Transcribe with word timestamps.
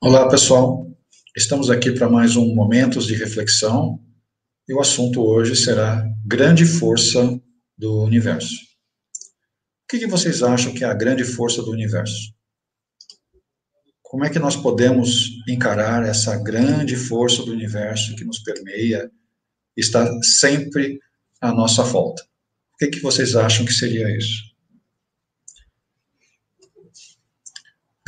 Olá, 0.00 0.28
pessoal. 0.28 0.86
Estamos 1.36 1.68
aqui 1.70 1.90
para 1.90 2.08
mais 2.08 2.36
um 2.36 2.54
Momentos 2.54 3.04
de 3.04 3.16
Reflexão 3.16 3.98
e 4.68 4.72
o 4.72 4.78
assunto 4.78 5.20
hoje 5.20 5.56
será 5.56 6.08
grande 6.24 6.64
força 6.64 7.36
do 7.76 8.04
universo. 8.04 8.54
O 8.54 9.88
que, 9.90 10.06
vocês 10.06 10.40
acham 10.40 10.72
que 10.72 10.84
é 10.84 10.86
a 10.86 10.94
grande 10.94 11.24
força 11.24 11.62
do 11.62 11.72
universo? 11.72 12.32
Como 14.00 14.24
é 14.24 14.30
que 14.30 14.38
nós 14.38 14.54
podemos 14.54 15.30
encarar 15.48 16.06
essa 16.06 16.36
grande 16.36 16.94
força 16.94 17.42
do 17.42 17.50
universo 17.50 18.14
que 18.14 18.24
nos 18.24 18.38
permeia, 18.38 19.10
está 19.76 20.08
sempre 20.22 21.00
à 21.40 21.52
nossa 21.52 21.82
volta? 21.82 22.22
O 22.74 22.76
que, 22.78 22.86
que 22.86 23.00
vocês 23.00 23.34
acham 23.34 23.66
que 23.66 23.72
seria 23.72 24.16
isso? 24.16 24.47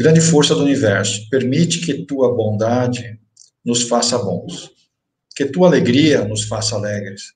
Grande 0.00 0.22
força 0.22 0.54
do 0.54 0.62
universo, 0.62 1.28
permite 1.28 1.78
que 1.84 2.06
tua 2.06 2.34
bondade 2.34 3.20
nos 3.62 3.82
faça 3.82 4.16
bons, 4.16 4.70
que 5.36 5.44
tua 5.44 5.68
alegria 5.68 6.24
nos 6.24 6.44
faça 6.44 6.74
alegres, 6.74 7.34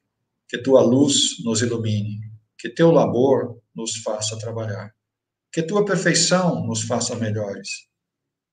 que 0.49 0.57
tua 0.57 0.81
luz 0.81 1.45
nos 1.45 1.61
ilumine, 1.61 2.21
que 2.59 2.71
teu 2.71 2.91
labor 2.91 3.61
nos 3.77 3.97
faça 3.97 4.39
trabalhar, 4.39 4.95
que 5.53 5.63
tua 5.63 5.85
perfeição 5.85 6.67
nos 6.67 6.85
faça 6.85 7.15
melhores, 7.17 7.69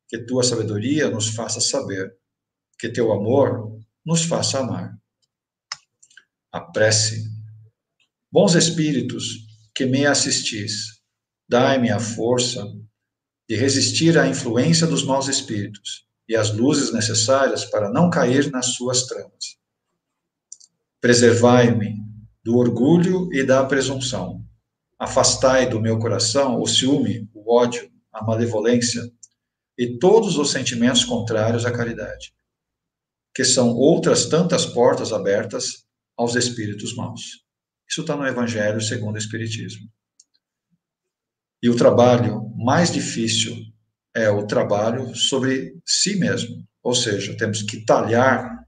que 0.09 0.17
tua 0.17 0.43
sabedoria 0.43 1.09
nos 1.09 1.29
faça 1.29 1.61
saber, 1.61 2.13
que 2.77 2.89
teu 2.89 3.13
amor 3.13 3.79
nos 4.05 4.25
faça 4.25 4.59
amar. 4.59 4.93
A 6.51 6.59
prece. 6.59 7.31
Bons 8.29 8.55
espíritos 8.55 9.47
que 9.73 9.85
me 9.85 10.05
assistis, 10.05 11.01
dai-me 11.47 11.89
a 11.89 11.99
força 12.01 12.67
de 13.51 13.57
resistir 13.57 14.17
à 14.17 14.29
influência 14.29 14.87
dos 14.87 15.03
maus 15.03 15.27
espíritos 15.27 16.05
e 16.25 16.37
as 16.37 16.55
luzes 16.55 16.93
necessárias 16.93 17.65
para 17.65 17.91
não 17.91 18.09
cair 18.09 18.49
nas 18.49 18.67
suas 18.67 19.07
tramas. 19.07 19.57
Preservai-me 21.01 21.97
do 22.41 22.55
orgulho 22.55 23.27
e 23.33 23.43
da 23.43 23.65
presunção. 23.65 24.41
Afastai 24.97 25.67
do 25.67 25.81
meu 25.81 25.99
coração 25.99 26.61
o 26.61 26.65
ciúme, 26.65 27.29
o 27.33 27.53
ódio, 27.53 27.91
a 28.13 28.23
malevolência 28.23 29.03
e 29.77 29.99
todos 29.99 30.37
os 30.37 30.49
sentimentos 30.49 31.03
contrários 31.03 31.65
à 31.65 31.73
caridade, 31.73 32.33
que 33.35 33.43
são 33.43 33.75
outras 33.75 34.27
tantas 34.27 34.65
portas 34.65 35.11
abertas 35.11 35.83
aos 36.15 36.35
espíritos 36.35 36.95
maus. 36.95 37.43
Isso 37.85 37.99
está 37.99 38.15
no 38.15 38.25
Evangelho 38.25 38.79
segundo 38.79 39.15
o 39.15 39.19
Espiritismo. 39.19 39.89
E 41.61 41.69
o 41.69 41.75
trabalho 41.75 42.49
mais 42.57 42.91
difícil 42.91 43.55
é 44.15 44.29
o 44.29 44.47
trabalho 44.47 45.15
sobre 45.15 45.79
si 45.85 46.15
mesmo. 46.15 46.65
Ou 46.83 46.95
seja, 46.95 47.37
temos 47.37 47.61
que 47.61 47.85
talhar 47.85 48.65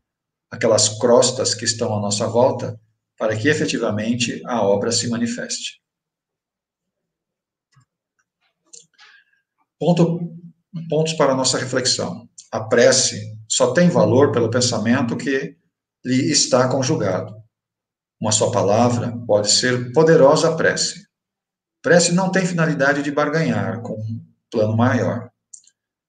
aquelas 0.52 0.89
crostas 1.00 1.55
que 1.55 1.66
estão 1.66 1.95
à 1.95 2.00
nossa 2.00 2.27
volta 2.27 2.80
para 3.17 3.35
que 3.35 3.47
efetivamente 3.47 4.41
a 4.45 4.61
obra 4.61 4.91
se 4.91 5.08
manifeste. 5.09 5.81
Ponto, 9.80 10.19
pontos 10.89 11.13
para 11.13 11.33
a 11.33 11.35
nossa 11.35 11.57
reflexão. 11.57 12.30
A 12.52 12.61
prece 12.61 13.38
só 13.50 13.73
tem 13.73 13.89
valor 13.89 14.31
pelo 14.31 14.50
pensamento 14.50 15.17
que 15.17 15.57
lhe 16.05 16.31
está 16.31 16.69
conjugado. 16.69 17.35
Uma 18.22 18.31
só 18.31 18.52
palavra 18.52 19.17
pode 19.25 19.50
ser 19.52 19.91
poderosa 19.91 20.55
prece. 20.55 21.07
Prece 21.83 22.13
não 22.13 22.31
tem 22.31 22.45
finalidade 22.45 23.03
de 23.03 23.11
barganhar 23.11 23.81
com 23.81 23.95
um 23.95 24.25
plano 24.49 24.75
maior, 24.75 25.29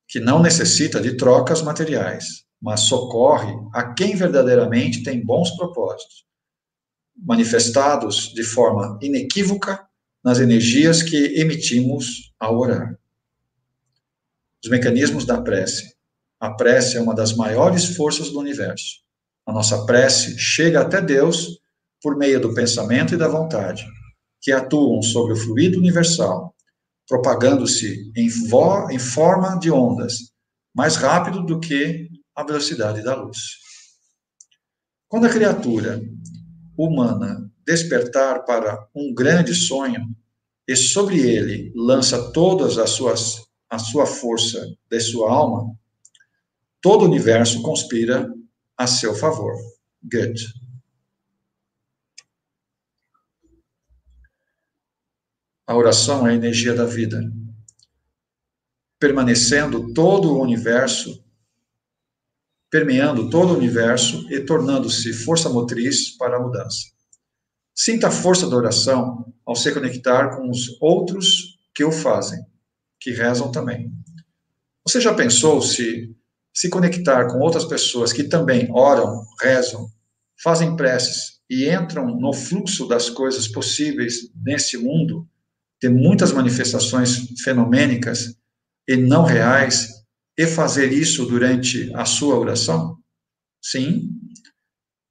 que 0.06 0.20
não 0.20 0.40
necessita 0.40 1.00
de 1.00 1.16
trocas 1.16 1.62
materiais, 1.62 2.44
mas 2.62 2.82
socorre 2.82 3.52
a 3.74 3.92
quem 3.92 4.14
verdadeiramente 4.14 5.02
tem 5.02 5.20
bons 5.20 5.50
propósitos, 5.56 6.24
manifestados 7.16 8.32
de 8.32 8.44
forma 8.44 8.96
inequívoca 9.02 9.84
nas 10.22 10.38
energias 10.38 11.02
que 11.02 11.40
emitimos 11.40 12.32
ao 12.38 12.56
orar. 12.56 12.96
Os 14.62 14.70
mecanismos 14.70 15.26
da 15.26 15.42
prece. 15.42 15.96
A 16.38 16.52
prece 16.52 16.96
é 16.96 17.00
uma 17.00 17.16
das 17.16 17.34
maiores 17.34 17.96
forças 17.96 18.30
do 18.30 18.38
universo. 18.38 19.02
A 19.44 19.52
nossa 19.52 19.84
prece 19.84 20.38
chega 20.38 20.82
até 20.82 21.00
Deus 21.00 21.58
por 22.00 22.16
meio 22.16 22.40
do 22.40 22.54
pensamento 22.54 23.12
e 23.14 23.16
da 23.16 23.26
vontade 23.26 23.84
que 24.44 24.52
atuam 24.52 25.00
sobre 25.00 25.32
o 25.32 25.36
fluido 25.36 25.78
universal, 25.78 26.54
propagando-se 27.08 28.12
em, 28.14 28.28
em 28.90 28.98
forma 28.98 29.58
de 29.58 29.70
ondas, 29.70 30.32
mais 30.76 30.96
rápido 30.96 31.42
do 31.46 31.58
que 31.58 32.10
a 32.36 32.44
velocidade 32.44 33.02
da 33.02 33.14
luz. 33.14 33.38
Quando 35.08 35.24
a 35.24 35.30
criatura 35.30 36.02
humana 36.76 37.50
despertar 37.64 38.44
para 38.44 38.86
um 38.94 39.14
grande 39.14 39.54
sonho 39.54 40.14
e 40.68 40.76
sobre 40.76 41.20
ele 41.20 41.72
lança 41.74 42.30
todas 42.30 42.76
as 42.76 42.90
suas 42.90 43.42
a 43.70 43.78
sua 43.78 44.06
força 44.06 44.72
de 44.88 45.00
sua 45.00 45.32
alma, 45.32 45.74
todo 46.80 47.02
o 47.02 47.06
universo 47.06 47.62
conspira 47.62 48.32
a 48.76 48.86
seu 48.86 49.14
favor. 49.14 49.52
Goethe. 50.02 50.63
A 55.66 55.74
oração 55.74 56.26
é 56.26 56.32
a 56.32 56.34
energia 56.34 56.74
da 56.74 56.84
vida, 56.84 57.22
permanecendo 58.98 59.94
todo 59.94 60.30
o 60.30 60.42
universo, 60.42 61.24
permeando 62.70 63.30
todo 63.30 63.54
o 63.54 63.56
universo 63.56 64.30
e 64.30 64.40
tornando-se 64.40 65.14
força 65.14 65.48
motriz 65.48 66.10
para 66.18 66.36
a 66.36 66.40
mudança. 66.40 66.88
Sinta 67.74 68.08
a 68.08 68.10
força 68.10 68.46
da 68.46 68.56
oração 68.56 69.32
ao 69.46 69.56
se 69.56 69.72
conectar 69.72 70.36
com 70.36 70.50
os 70.50 70.76
outros 70.82 71.58
que 71.74 71.82
o 71.82 71.90
fazem, 71.90 72.44
que 73.00 73.10
rezam 73.10 73.50
também. 73.50 73.90
Você 74.86 75.00
já 75.00 75.14
pensou 75.14 75.62
se 75.62 76.14
se 76.52 76.68
conectar 76.68 77.26
com 77.26 77.40
outras 77.40 77.64
pessoas 77.64 78.12
que 78.12 78.22
também 78.22 78.68
oram, 78.70 79.26
rezam, 79.40 79.88
fazem 80.40 80.76
preces 80.76 81.40
e 81.50 81.68
entram 81.68 82.06
no 82.16 82.32
fluxo 82.32 82.86
das 82.86 83.10
coisas 83.10 83.48
possíveis 83.48 84.30
nesse 84.36 84.76
mundo 84.76 85.26
ter 85.84 85.90
muitas 85.90 86.32
manifestações 86.32 87.28
fenomênicas 87.42 88.34
e 88.88 88.96
não 88.96 89.22
reais 89.22 89.90
e 90.34 90.46
fazer 90.46 90.90
isso 90.90 91.26
durante 91.26 91.94
a 91.94 92.06
sua 92.06 92.38
oração? 92.38 92.96
Sim. 93.62 94.08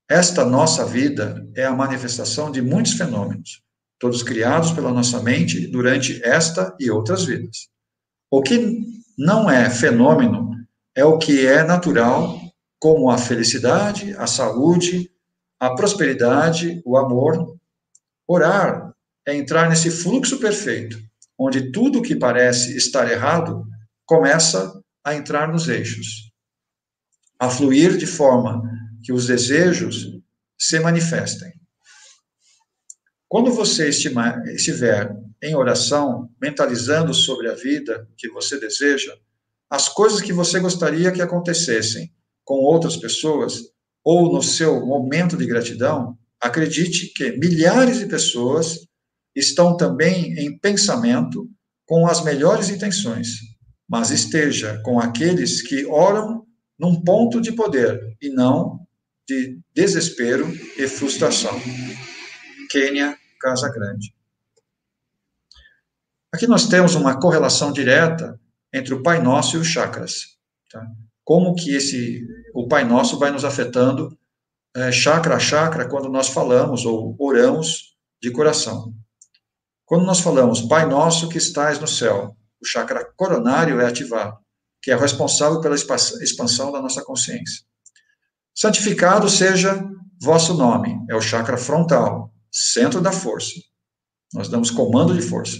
Esta 0.09 0.43
nossa 0.43 0.83
vida 0.83 1.47
é 1.55 1.63
a 1.63 1.75
manifestação 1.75 2.51
de 2.51 2.59
muitos 2.59 2.93
fenômenos, 2.93 3.61
todos 3.99 4.23
criados 4.23 4.71
pela 4.71 4.91
nossa 4.91 5.21
mente 5.21 5.67
durante 5.67 6.19
esta 6.25 6.75
e 6.79 6.89
outras 6.89 7.25
vidas. 7.25 7.67
O 8.31 8.41
que 8.41 8.79
não 9.15 9.47
é 9.47 9.69
fenômeno 9.69 10.55
é 10.95 11.05
o 11.05 11.19
que 11.19 11.45
é 11.45 11.61
natural, 11.63 12.35
como 12.79 13.11
a 13.11 13.17
felicidade, 13.19 14.15
a 14.17 14.25
saúde, 14.25 15.11
a 15.59 15.75
prosperidade, 15.75 16.81
o 16.83 16.97
amor. 16.97 17.59
Orar 18.27 18.92
é 19.25 19.35
entrar 19.35 19.69
nesse 19.69 19.89
fluxo 19.89 20.39
perfeito, 20.39 20.97
onde 21.37 21.71
tudo 21.71 22.01
que 22.01 22.15
parece 22.15 22.75
estar 22.75 23.09
errado 23.09 23.65
começa 24.05 24.73
a 25.03 25.15
entrar 25.15 25.51
nos 25.51 25.67
eixos, 25.67 26.31
a 27.39 27.49
fluir 27.49 27.97
de 27.97 28.05
forma 28.05 28.61
que 29.01 29.11
os 29.11 29.27
desejos 29.27 30.07
se 30.57 30.79
manifestem. 30.79 31.51
Quando 33.27 33.51
você 33.51 33.89
estiver 33.89 35.11
em 35.41 35.55
oração, 35.55 36.29
mentalizando 36.41 37.13
sobre 37.13 37.49
a 37.49 37.55
vida 37.55 38.07
que 38.17 38.29
você 38.29 38.59
deseja, 38.59 39.13
as 39.69 39.89
coisas 39.89 40.21
que 40.21 40.31
você 40.31 40.59
gostaria 40.59 41.11
que 41.11 41.21
acontecessem 41.21 42.13
com 42.45 42.55
outras 42.55 42.95
pessoas, 42.95 43.73
ou 44.03 44.31
no 44.31 44.43
seu 44.43 44.85
momento 44.85 45.35
de 45.35 45.45
gratidão, 45.45 46.17
acredite 46.39 47.07
que 47.07 47.31
milhares 47.37 47.99
de 47.99 48.05
pessoas 48.05 48.85
estão 49.35 49.75
também 49.75 50.33
em 50.39 50.57
pensamento 50.57 51.49
com 51.85 52.07
as 52.07 52.23
melhores 52.23 52.69
intenções, 52.69 53.39
mas 53.87 54.11
esteja 54.11 54.81
com 54.83 54.99
aqueles 54.99 55.61
que 55.61 55.85
oram 55.85 56.45
num 56.79 57.01
ponto 57.01 57.41
de 57.41 57.51
poder 57.51 58.15
e 58.21 58.29
não 58.29 58.79
de 59.27 59.59
desespero 59.73 60.47
e 60.77 60.87
frustração. 60.87 61.59
Quênia, 62.69 63.17
Casa 63.39 63.69
Grande. 63.69 64.13
Aqui 66.33 66.47
nós 66.47 66.67
temos 66.67 66.95
uma 66.95 67.19
correlação 67.19 67.71
direta 67.71 68.39
entre 68.73 68.93
o 68.93 69.03
Pai 69.03 69.21
Nosso 69.21 69.55
e 69.55 69.59
os 69.59 69.67
chakras. 69.67 70.37
Tá? 70.71 70.85
Como 71.23 71.53
que 71.55 71.75
esse 71.75 72.25
o 72.53 72.67
Pai 72.67 72.83
Nosso 72.83 73.19
vai 73.19 73.31
nos 73.31 73.45
afetando 73.45 74.17
é, 74.75 74.91
chakra 74.91 75.35
a 75.35 75.39
chakra 75.39 75.87
quando 75.87 76.09
nós 76.09 76.29
falamos 76.29 76.85
ou 76.85 77.15
oramos 77.19 77.95
de 78.21 78.31
coração. 78.31 78.93
Quando 79.93 80.07
nós 80.07 80.21
falamos 80.21 80.59
Pai 80.59 80.87
Nosso 80.87 81.29
que 81.29 81.37
estás 81.37 81.77
no 81.77 81.87
céu, 81.87 82.35
o 82.59 82.65
chakra 82.65 83.05
coronário 83.15 83.79
é 83.79 83.85
ativado. 83.85 84.39
que 84.81 84.89
é 84.89 84.95
responsável 84.95 85.61
pela 85.61 85.75
expansão 85.75 86.71
da 86.71 86.81
nossa 86.81 87.05
consciência. 87.05 87.63
Santificado 88.55 89.29
seja 89.29 89.87
vosso 90.19 90.55
nome, 90.55 90.99
é 91.07 91.15
o 91.15 91.21
chakra 91.21 91.57
frontal, 91.57 92.33
centro 92.51 93.01
da 93.01 93.11
força. 93.11 93.53
Nós 94.33 94.49
damos 94.49 94.71
comando 94.71 95.13
de 95.13 95.21
força. 95.21 95.59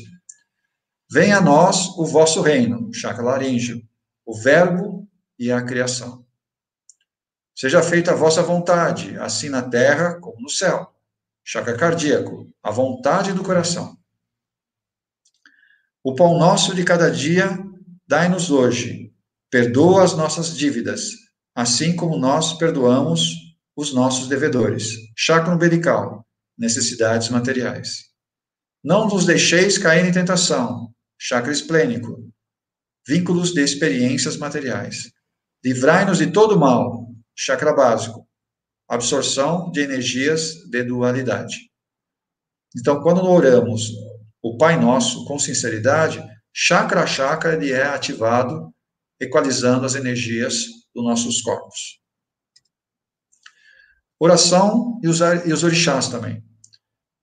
Venha 1.12 1.38
a 1.38 1.42
nós 1.42 1.90
o 1.96 2.04
vosso 2.04 2.42
reino, 2.42 2.92
chakra 2.92 3.24
laríngeo, 3.24 3.84
o 4.26 4.36
verbo 4.36 5.08
e 5.38 5.52
a 5.52 5.62
criação. 5.62 6.26
Seja 7.56 7.84
feita 7.84 8.14
a 8.14 8.16
vossa 8.16 8.42
vontade, 8.42 9.16
assim 9.20 9.50
na 9.50 9.62
terra 9.62 10.20
como 10.20 10.42
no 10.42 10.50
céu. 10.50 10.92
Chakra 11.44 11.78
cardíaco, 11.78 12.52
a 12.64 12.72
vontade 12.72 13.32
do 13.32 13.44
coração. 13.44 13.96
O 16.06 16.14
pão 16.14 16.38
nosso 16.38 16.76
de 16.76 16.84
cada 16.84 17.10
dia, 17.10 17.58
dai-nos 18.06 18.52
hoje. 18.52 19.14
Perdoa 19.50 20.04
as 20.04 20.14
nossas 20.18 20.58
dívidas, 20.58 21.12
assim 21.56 21.96
como 21.96 22.18
nós 22.18 22.58
perdoamos 22.58 23.24
os 23.74 23.94
nossos 23.94 24.28
devedores. 24.28 24.98
Chakra 25.16 25.56
umbilical, 25.56 26.28
necessidades 26.58 27.30
materiais. 27.30 28.10
Não 28.84 29.08
nos 29.08 29.26
deixeis 29.26 29.78
cair 29.78 30.06
em 30.06 30.12
tentação. 30.12 30.94
Chakra 31.18 31.54
esplênico, 31.54 32.30
vínculos 33.08 33.54
de 33.54 33.62
experiências 33.62 34.36
materiais. 34.36 35.10
Livrai-nos 35.64 36.18
de 36.18 36.34
todo 36.34 36.60
mal, 36.60 37.08
chakra 37.34 37.74
básico, 37.74 38.28
absorção 38.90 39.72
de 39.72 39.80
energias 39.80 40.56
de 40.70 40.84
dualidade. 40.84 41.72
Então, 42.76 43.02
quando 43.02 43.24
oramos 43.24 43.90
o 44.44 44.58
Pai 44.58 44.78
Nosso 44.78 45.24
com 45.24 45.40
sinceridade, 45.40 46.22
chakra 46.54 47.04
a 47.04 47.08
chakra 47.08 47.54
ele 47.54 47.72
é 47.72 47.86
ativado, 47.86 48.74
equalizando 49.18 49.86
as 49.86 49.96
energias 49.96 50.66
dos 50.94 51.06
nossos 51.06 51.42
corpos. 51.42 52.02
Oração 54.20 55.00
e 55.02 55.08
os, 55.08 55.22
e 55.22 55.54
os 55.54 55.64
orixás 55.64 56.10
também. 56.10 56.44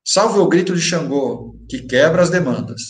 Salve 0.03 0.39
o 0.39 0.49
grito 0.49 0.75
de 0.75 0.81
Xangô, 0.81 1.59
que 1.69 1.83
quebra 1.83 2.23
as 2.23 2.31
demandas. 2.31 2.81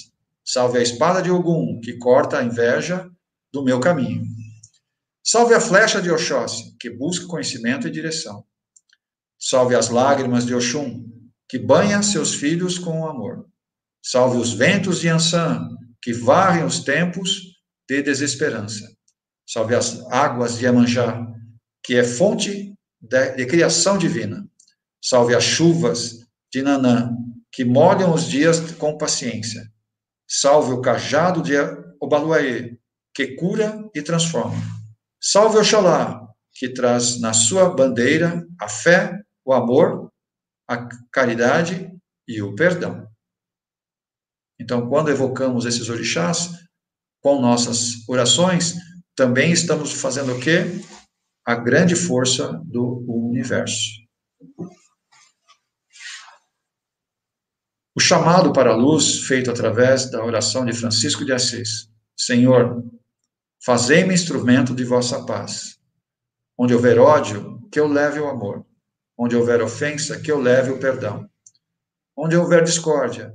Salve 0.44 0.79
a 0.79 0.82
espada 0.82 1.21
de 1.21 1.31
Ogum, 1.31 1.81
que 1.82 1.99
corta 1.99 2.38
a 2.38 2.44
inveja 2.44 3.11
do 3.53 3.65
meu 3.65 3.81
caminho. 3.81 4.25
Salve 5.25 5.55
a 5.55 5.61
flecha 5.61 6.00
de 6.00 6.11
Oxóssi, 6.11 6.77
que 6.79 6.88
busca 6.88 7.27
conhecimento 7.27 7.88
e 7.88 7.91
direção. 7.91 8.44
Salve 9.38 9.75
as 9.75 9.88
lágrimas 9.88 10.47
de 10.47 10.55
Oxum, 10.55 11.05
que 11.49 11.59
banha 11.59 12.00
seus 12.03 12.35
filhos 12.35 12.79
com 12.79 13.06
amor. 13.06 13.50
Salve 14.02 14.38
os 14.38 14.52
ventos 14.52 15.00
de 15.00 15.08
Ansan, 15.08 15.76
que 16.02 16.12
varrem 16.12 16.64
os 16.64 16.81
tempos 16.81 17.61
de 17.88 18.02
desesperança. 18.02 18.91
Salve 19.47 19.75
as 19.75 20.00
águas 20.11 20.58
de 20.58 20.67
Amanjá, 20.67 21.26
que 21.82 21.97
é 21.97 22.05
fonte 22.05 22.75
de, 23.00 23.31
de 23.37 23.47
criação 23.47 23.99
divina. 23.99 24.47
Salve 25.02 25.35
as 25.35 25.44
chuvas 25.44 26.26
de 26.52 26.62
Nanã, 26.62 27.11
que 27.52 27.64
molham 27.64 28.14
os 28.14 28.25
dias 28.25 28.73
com 28.73 28.97
paciência. 28.97 29.70
Salve 30.29 30.73
o 30.73 30.81
cajado 30.81 31.43
de 31.43 31.55
Obaluaê, 32.00 32.79
que 33.12 33.35
cura 33.35 33.85
e 33.94 34.00
transforma. 34.03 34.61
Salve 35.20 35.58
Oxalá, 35.58 36.29
que 36.53 36.69
traz 36.69 37.20
na 37.20 37.32
sua 37.32 37.75
bandeira 37.75 38.46
a 38.61 38.69
fé, 38.69 39.20
o 39.44 39.53
amor, 39.53 40.11
a 40.69 40.88
caridade 41.11 41.91
e 42.26 42.41
o 42.41 42.55
perdão. 42.55 43.10
Então, 44.61 44.87
quando 44.91 45.11
evocamos 45.11 45.65
esses 45.65 45.89
orixás, 45.89 46.51
com 47.23 47.41
nossas 47.41 48.07
orações, 48.07 48.75
também 49.17 49.53
estamos 49.53 49.91
fazendo 49.93 50.35
o 50.37 50.41
quê? 50.41 50.67
A 51.47 51.55
grande 51.55 51.97
força 51.97 52.61
do 52.67 53.03
universo. 53.09 53.89
O 57.97 58.01
chamado 58.01 58.53
para 58.53 58.73
a 58.73 58.77
luz, 58.77 59.21
feito 59.27 59.51
através 59.51 60.11
da 60.11 60.23
oração 60.23 60.67
de 60.67 60.75
Francisco 60.75 61.25
de 61.25 61.33
Assis. 61.33 61.89
Senhor, 62.15 62.85
fazei-me 63.65 64.13
instrumento 64.13 64.75
de 64.75 64.85
vossa 64.85 65.25
paz. 65.25 65.79
Onde 66.59 66.75
houver 66.75 66.99
ódio, 66.99 67.67
que 67.73 67.81
eu 67.81 67.89
leve 67.89 68.21
o 68.21 68.29
amor. 68.29 68.67
Onde 69.19 69.35
houver 69.35 69.63
ofensa, 69.63 70.21
que 70.21 70.31
eu 70.31 70.39
leve 70.39 70.71
o 70.71 70.79
perdão. 70.79 71.29
Onde 72.17 72.37
houver 72.37 72.63
discórdia, 72.63 73.35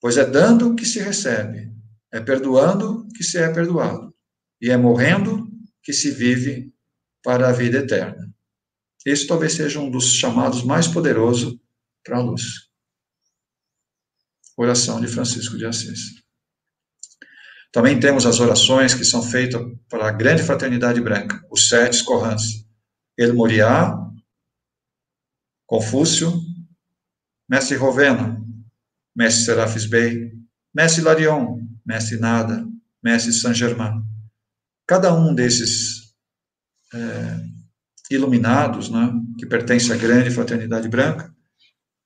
Pois 0.00 0.16
é 0.16 0.24
dando 0.24 0.74
que 0.74 0.86
se 0.86 0.98
recebe, 0.98 1.70
é 2.12 2.20
perdoando 2.20 3.06
que 3.14 3.22
se 3.22 3.38
é 3.38 3.52
perdoado, 3.52 4.14
e 4.60 4.70
é 4.70 4.76
morrendo 4.76 5.48
que 5.82 5.92
se 5.92 6.10
vive 6.10 6.72
para 7.22 7.48
a 7.48 7.52
vida 7.52 7.78
eterna. 7.78 8.32
Esse 9.04 9.26
talvez 9.26 9.54
seja 9.54 9.78
um 9.78 9.90
dos 9.90 10.12
chamados 10.12 10.62
mais 10.62 10.88
poderosos 10.88 11.58
para 12.04 12.18
a 12.18 12.22
luz. 12.22 12.68
Oração 14.56 15.00
de 15.00 15.06
Francisco 15.06 15.56
de 15.56 15.64
Assis. 15.64 16.20
Também 17.72 18.00
temos 18.00 18.26
as 18.26 18.40
orações 18.40 18.94
que 18.94 19.04
são 19.04 19.22
feitas 19.22 19.62
para 19.88 20.08
a 20.08 20.12
grande 20.12 20.42
fraternidade 20.42 21.00
branca, 21.00 21.40
os 21.50 21.68
sete 21.68 22.04
Corrãs. 22.04 22.42
El 23.16 23.34
Moriá, 23.34 23.94
Confúcio, 25.66 26.32
Mestre 27.48 27.76
Rovena, 27.76 28.39
Mestre 29.20 29.44
Serafis 29.44 29.84
Bey, 29.84 30.32
Mestre 30.74 31.02
Larion, 31.02 31.58
Mestre 31.84 32.16
Nada, 32.16 32.66
Mestre 33.04 33.34
Saint 33.34 33.54
Germain. 33.54 34.02
Cada 34.86 35.12
um 35.12 35.34
desses 35.34 36.14
é, 36.94 37.40
iluminados, 38.10 38.88
né, 38.88 39.12
que 39.38 39.44
pertence 39.44 39.92
à 39.92 39.96
grande 39.96 40.30
fraternidade 40.30 40.88
branca, 40.88 41.30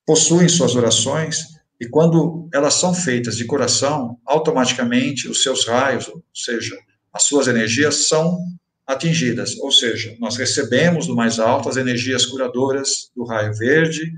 possuem 0.04 0.48
suas 0.48 0.74
orações 0.74 1.44
e 1.80 1.88
quando 1.88 2.48
elas 2.52 2.74
são 2.74 2.92
feitas 2.92 3.36
de 3.36 3.44
coração, 3.44 4.18
automaticamente 4.26 5.28
os 5.28 5.40
seus 5.40 5.64
raios, 5.68 6.08
ou 6.08 6.20
seja, 6.34 6.76
as 7.12 7.22
suas 7.22 7.46
energias 7.46 8.08
são 8.08 8.36
atingidas, 8.84 9.56
ou 9.58 9.70
seja, 9.70 10.16
nós 10.18 10.36
recebemos 10.36 11.06
do 11.06 11.14
mais 11.14 11.38
alto 11.38 11.68
as 11.68 11.76
energias 11.76 12.26
curadoras 12.26 13.12
do 13.14 13.24
raio 13.24 13.54
verde, 13.54 14.12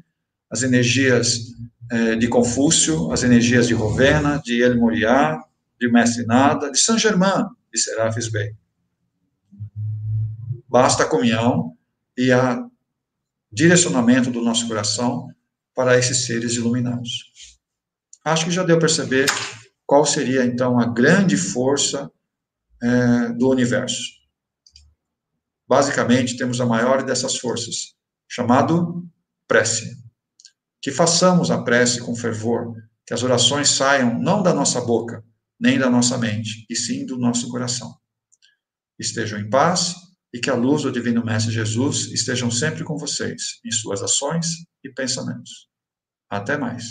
as 0.50 0.62
energias 0.62 1.54
é, 1.90 2.16
de 2.16 2.28
Confúcio, 2.28 3.12
as 3.12 3.22
energias 3.22 3.68
de 3.68 3.74
Rovena, 3.74 4.40
de 4.44 4.62
El 4.62 4.76
Moriá, 4.76 5.42
de 5.80 5.90
Mestre 5.90 6.24
Nada, 6.26 6.70
de 6.70 6.78
Saint 6.78 6.98
Germain, 6.98 7.44
de 7.72 7.78
Serafis 7.78 8.28
Bey. 8.28 8.54
Basta 10.68 11.04
a 11.04 11.08
comunhão 11.08 11.76
e 12.16 12.32
o 12.32 12.70
direcionamento 13.52 14.30
do 14.30 14.42
nosso 14.42 14.66
coração 14.66 15.28
para 15.74 15.98
esses 15.98 16.24
seres 16.26 16.54
iluminados. 16.54 17.58
Acho 18.24 18.46
que 18.46 18.50
já 18.50 18.64
deu 18.64 18.78
para 18.78 18.88
perceber 18.88 19.26
qual 19.86 20.04
seria, 20.04 20.44
então, 20.44 20.80
a 20.80 20.86
grande 20.86 21.36
força 21.36 22.10
é, 22.82 23.28
do 23.34 23.48
universo. 23.48 24.02
Basicamente, 25.68 26.36
temos 26.36 26.60
a 26.60 26.66
maior 26.66 27.04
dessas 27.04 27.36
forças, 27.36 27.94
chamado 28.28 29.06
prece 29.46 30.05
que 30.86 30.92
façamos 30.92 31.50
a 31.50 31.64
prece 31.64 32.00
com 32.00 32.14
fervor, 32.14 32.72
que 33.04 33.12
as 33.12 33.24
orações 33.24 33.70
saiam 33.70 34.22
não 34.22 34.40
da 34.40 34.54
nossa 34.54 34.80
boca, 34.80 35.20
nem 35.58 35.80
da 35.80 35.90
nossa 35.90 36.16
mente, 36.16 36.64
e 36.70 36.76
sim 36.76 37.04
do 37.04 37.18
nosso 37.18 37.48
coração. 37.48 37.92
Estejam 38.96 39.40
em 39.40 39.50
paz 39.50 39.96
e 40.32 40.38
que 40.38 40.48
a 40.48 40.54
luz 40.54 40.84
do 40.84 40.92
Divino 40.92 41.24
Mestre 41.24 41.52
Jesus 41.52 42.12
estejam 42.12 42.52
sempre 42.52 42.84
com 42.84 42.96
vocês, 42.96 43.58
em 43.64 43.70
suas 43.72 44.00
ações 44.00 44.46
e 44.84 44.88
pensamentos. 44.94 45.66
Até 46.30 46.56
mais. 46.56 46.84